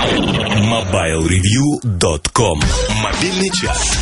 [0.00, 2.56] MobileReview.com
[3.02, 3.98] Мобильный час.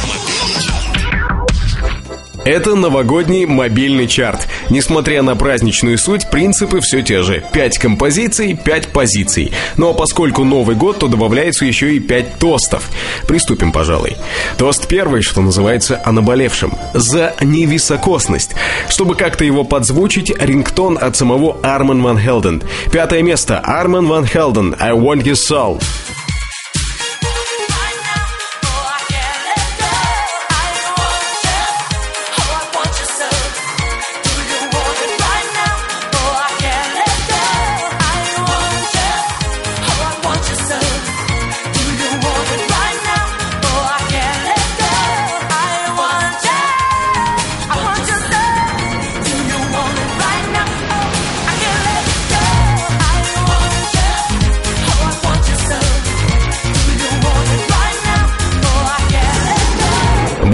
[2.45, 4.47] Это новогодний мобильный чарт.
[4.71, 7.43] Несмотря на праздничную суть, принципы все те же.
[7.53, 9.53] 5 композиций, 5 позиций.
[9.77, 12.89] Ну а поскольку Новый год, то добавляется еще и 5 тостов.
[13.27, 14.17] Приступим, пожалуй.
[14.57, 16.73] Тост первый, что называется, о наболевшем.
[16.95, 18.53] За невисокосность.
[18.89, 22.63] Чтобы как-то его подзвучить, рингтон от самого Арман Ван Хелден.
[22.93, 23.59] Пятое место.
[23.59, 24.75] Арман Ван Хелден.
[24.79, 25.81] I want your soul.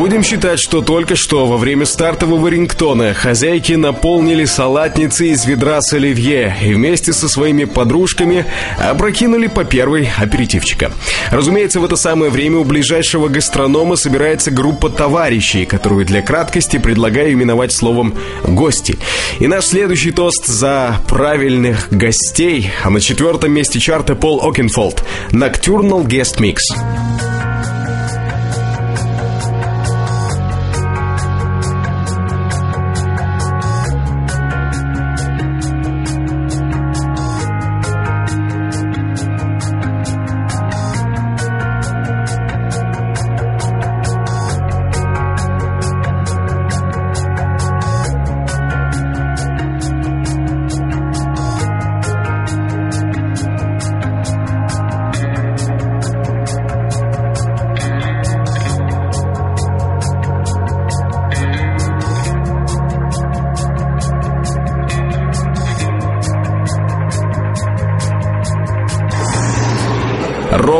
[0.04, 5.94] Будем считать, что только что во время стартового рингтона хозяйки наполнили салатницы из ведра с
[5.94, 8.44] оливье и вместе со своими подружками
[8.78, 10.92] опрокинули по первой аперитивчика.
[11.30, 17.32] Разумеется, в это самое время у ближайшего гастронома собирается группа товарищей, которую для краткости предлагаю
[17.32, 18.14] именовать словом
[18.46, 18.98] «гости».
[19.38, 26.04] И наш следующий тост за правильных гостей, а на четвертом месте чарта Пол Окенфолд «Nocturnal
[26.04, 26.58] Guest Mix».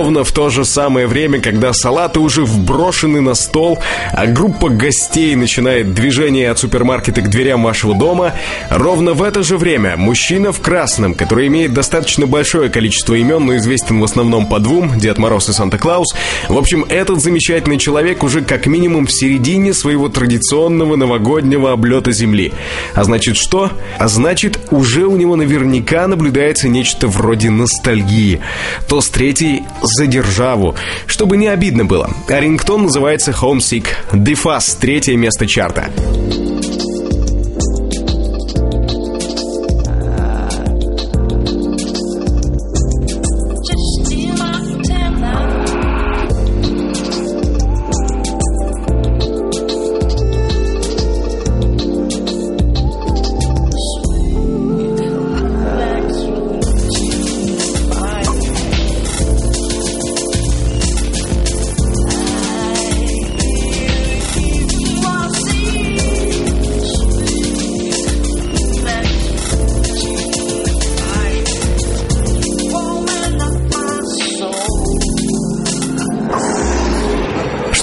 [0.04, 3.78] Ровно в то же самое время, когда салаты уже вброшены на стол,
[4.12, 8.34] а группа гостей начинает движение от супермаркета к дверям вашего дома,
[8.68, 13.56] ровно в это же время мужчина в красном, который имеет достаточно большое количество имен, но
[13.56, 16.14] известен в основном по двум, Дед Мороз и Санта-Клаус,
[16.50, 22.52] в общем, этот замечательный человек уже как минимум в середине своего традиционного новогоднего облета Земли.
[22.92, 23.70] А значит что?
[23.98, 28.40] А значит, уже у него наверняка наблюдается нечто вроде ностальгии.
[28.86, 29.62] Тост третий
[29.94, 30.74] за державу.
[31.06, 32.10] Чтобы не обидно было.
[32.28, 33.86] А рингтон называется Homesick.
[34.12, 35.90] Дефас, третье место чарта.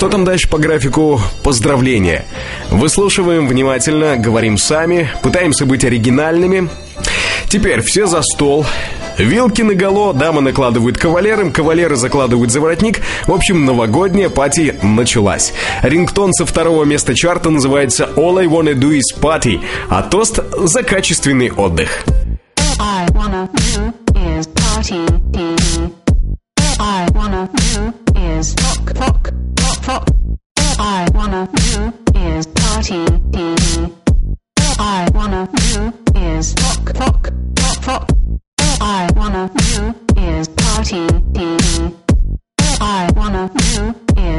[0.01, 1.21] Что там дальше по графику?
[1.43, 2.25] Поздравления.
[2.71, 6.69] Выслушиваем внимательно, говорим сами, пытаемся быть оригинальными.
[7.49, 8.65] Теперь все за стол.
[9.19, 12.99] Вилки на голо, дамы накладывают кавалерам, кавалеры закладывают за воротник.
[13.27, 15.53] В общем, новогодняя пати началась.
[15.83, 20.81] Рингтон со второго места чарта называется All I Wanna Do Is Party, а тост за
[20.81, 22.05] качественный отдых.
[22.79, 25.20] I wanna do is party.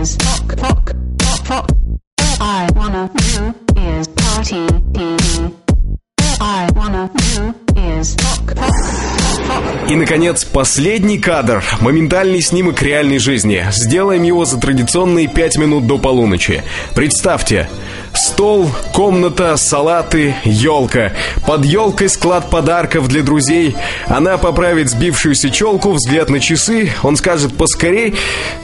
[0.03, 1.71] Is rock, rock, rock, rock.
[2.41, 4.67] I wanna do is party.
[6.41, 8.73] I wanna do is rock, rock.
[9.89, 11.63] И, наконец, последний кадр.
[11.81, 13.65] Моментальный снимок реальной жизни.
[13.71, 16.65] Сделаем его за традиционные пять минут до полуночи.
[16.95, 17.69] Представьте,
[18.15, 21.13] Стол, комната, салаты, елка.
[21.47, 23.75] Под елкой склад подарков для друзей.
[24.07, 26.93] Она поправит сбившуюся челку, взгляд на часы.
[27.03, 28.15] Он скажет поскорей.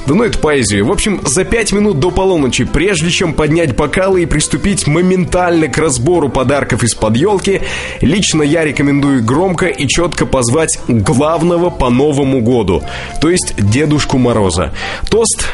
[0.07, 0.87] Да ну это поэзию.
[0.87, 5.79] В общем, за пять минут до полуночи, прежде чем поднять бокалы и приступить моментально к
[5.79, 7.63] разбору подарков из-под елки,
[8.01, 12.83] лично я рекомендую громко и четко позвать главного по Новому году,
[13.21, 14.73] то есть Дедушку Мороза.
[15.11, 15.47] Тост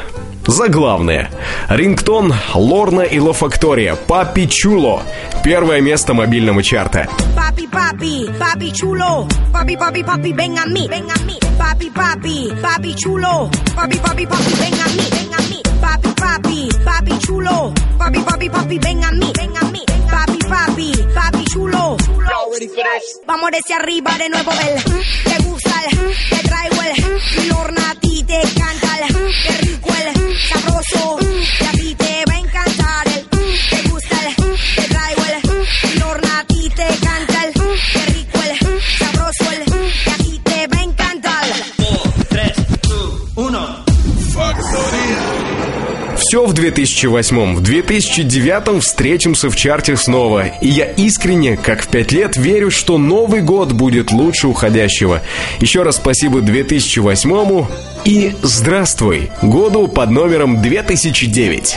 [0.46, 1.31] за главное.
[1.69, 3.94] Рингтон, Лорна и Лофактория.
[3.94, 5.02] Папи Чуло.
[5.43, 7.08] Первое место мобильного чарта.
[11.25, 11.38] Mí.
[11.55, 13.49] Papi, papi, papi chulo.
[13.67, 15.62] Papi, papi, papi, ven a mí, ven a mí.
[15.79, 17.70] Papi, papi, papi chulo.
[17.99, 19.82] Papi, papi, papi, ven a mí, ven a mí.
[20.11, 21.97] Papi, papi, papi chulo.
[23.26, 24.82] Vamos desde arriba de nuevo el.
[24.82, 25.99] Te gusta el,
[26.31, 26.74] te traigo
[46.54, 50.46] в 2008 В 2009 встретимся в чарте снова.
[50.60, 55.20] И я искренне, как в пять лет, верю, что Новый год будет лучше уходящего.
[55.58, 57.66] Еще раз спасибо 2008
[58.04, 61.76] и здравствуй году под номером 2009.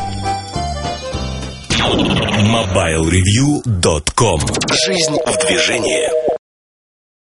[2.37, 4.39] MobileReview.com
[4.85, 6.26] Жизнь в движении